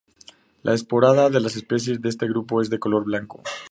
[0.63, 3.43] La esporada de las especies de este grupo es de color blanco.